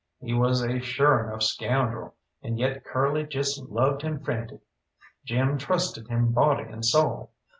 He 0.19 0.33
was 0.33 0.63
a 0.63 0.79
sure 0.79 1.19
enough 1.27 1.43
scoundrel, 1.43 2.15
and 2.41 2.57
yet 2.57 2.83
Curly 2.83 3.27
just 3.27 3.61
loved 3.69 4.01
him 4.01 4.19
frantic. 4.23 4.61
Jim 5.23 5.59
trusted 5.59 6.07
him 6.07 6.31
body 6.31 6.63
and 6.63 6.83
soul. 6.83 7.29